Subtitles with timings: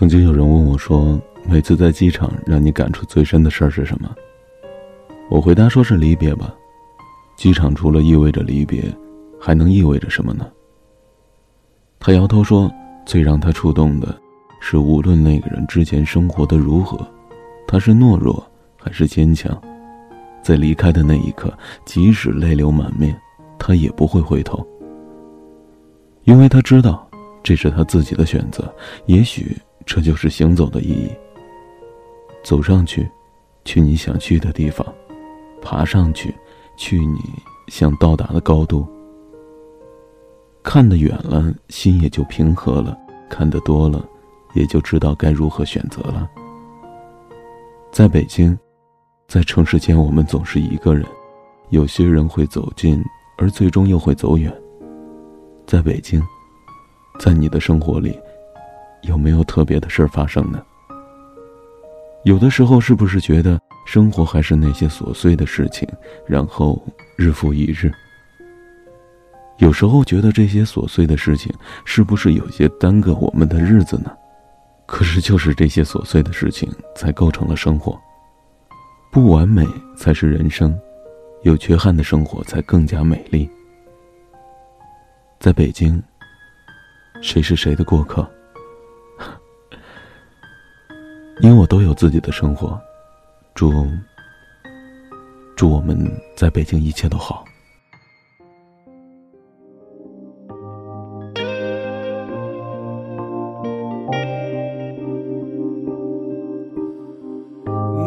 [0.00, 4.10] 曾经有人问我说：“每次在机场让你感触最深的事儿是什么？”
[5.28, 6.54] 我回答说是离别吧。
[7.36, 8.82] 机场除了意味着离别，
[9.38, 10.50] 还能意味着什么呢？
[11.98, 12.72] 他摇头说
[13.04, 14.18] ：“最让他触动的，
[14.58, 17.06] 是无论那个人之前生活的如何，
[17.68, 18.42] 他是懦弱
[18.78, 19.54] 还是坚强，
[20.42, 21.52] 在离开的那一刻，
[21.84, 23.14] 即使泪流满面，
[23.58, 24.66] 他也不会回头，
[26.24, 27.06] 因为他知道，
[27.42, 28.74] 这是他自己的选择。
[29.04, 29.54] 也许。”
[29.92, 31.10] 这就是行走的意义。
[32.44, 33.10] 走上去，
[33.64, 34.86] 去你想去的地方；
[35.60, 36.32] 爬上去，
[36.76, 37.18] 去你
[37.66, 38.86] 想到达的高度。
[40.62, 42.96] 看得远了，心也就平和了；
[43.28, 44.08] 看得多了，
[44.54, 46.30] 也就知道该如何选择了。
[47.90, 48.56] 在北京，
[49.26, 51.04] 在城市间，我们总是一个人。
[51.70, 53.02] 有些人会走近，
[53.36, 54.54] 而最终又会走远。
[55.66, 56.22] 在北京，
[57.18, 58.16] 在你的生活里。
[59.02, 60.62] 有没有特别的事儿发生呢？
[62.24, 65.88] 有的时候，是不是觉得生活还是那些琐碎的事情，
[66.26, 66.82] 然后
[67.16, 67.90] 日复一日？
[69.58, 71.52] 有时候觉得这些琐碎的事情
[71.84, 74.10] 是不是有些耽搁我们的日子呢？
[74.86, 77.98] 可是，就是这些琐碎的事情才构成了生活。
[79.12, 80.78] 不完美才是人生，
[81.42, 83.48] 有缺憾的生活才更加美丽。
[85.38, 86.02] 在北京，
[87.22, 88.28] 谁是谁的过客？
[91.42, 92.78] 因为我都有自己的生活，
[93.54, 93.72] 祝
[95.56, 95.98] 祝我们
[96.36, 97.44] 在北京一切都好。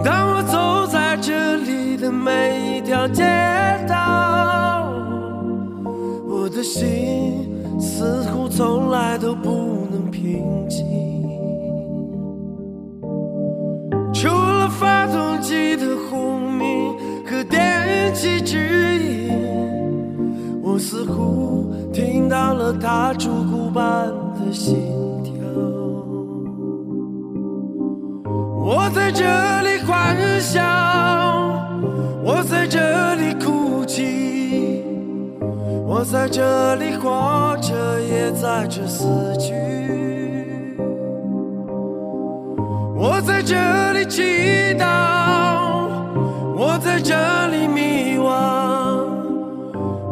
[0.04, 3.24] 当我走在这里的每一条街
[3.90, 4.94] 道，
[6.28, 11.03] 我的心似乎从来都不能平静。
[15.44, 16.96] 记得轰鸣
[17.26, 17.60] 和电
[18.16, 18.58] 气指
[18.98, 19.30] 引，
[20.64, 24.78] 我似乎听到了他烛骨般的心
[25.22, 25.34] 跳。
[28.66, 29.26] 我在这
[29.64, 30.64] 里欢笑，
[32.24, 32.80] 我在这
[33.16, 34.82] 里哭泣，
[35.86, 39.06] 我在这里活着，也在这死
[39.38, 39.54] 去。
[42.96, 44.22] 我在这里祈
[44.80, 45.23] 祷。
[46.94, 49.08] 在这里迷惘，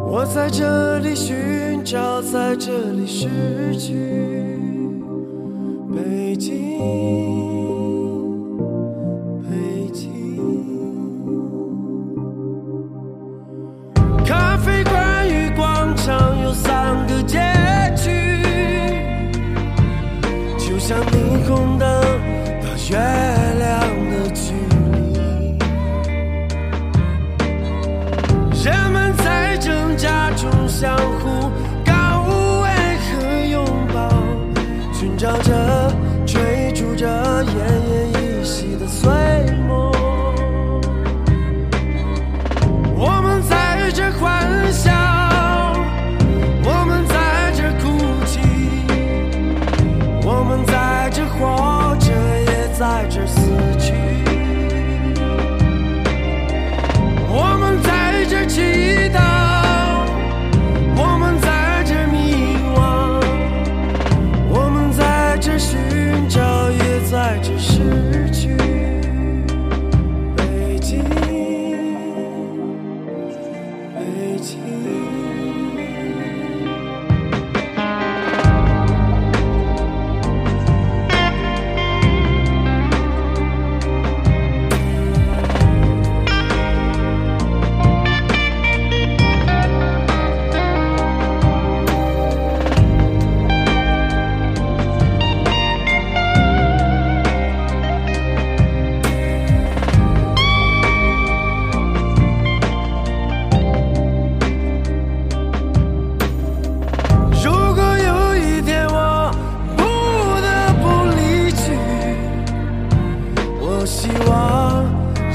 [0.04, 3.28] 我在这里寻找，在这里失
[3.78, 3.94] 去。
[5.94, 6.80] 北京，
[35.22, 35.61] 照着、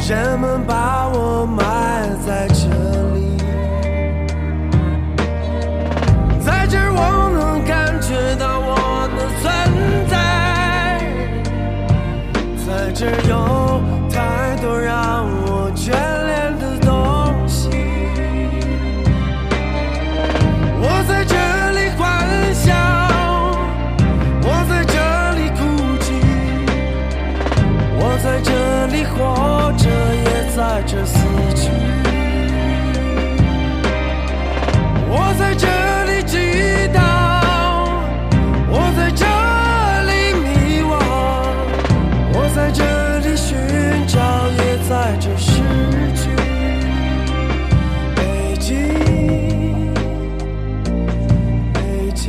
[0.10, 2.70] 人们把我埋在这
[3.14, 3.36] 里，
[6.40, 9.46] 在这儿我能感觉到我的存
[10.08, 10.16] 在，
[12.66, 13.36] 在这儿有
[30.78, 31.18] 在这死
[31.56, 31.72] 去。
[35.10, 35.66] 我在这
[36.06, 36.38] 里祈
[36.94, 37.00] 祷
[38.70, 39.26] 我在这
[40.06, 40.94] 里迷惘
[42.32, 42.84] 我在这
[43.28, 43.58] 里寻
[44.06, 44.20] 找
[44.52, 45.52] 也在这失
[46.14, 46.30] 去。
[48.16, 48.68] 北京
[51.74, 52.24] 北京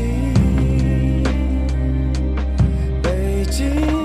[3.03, 3.98] 北京。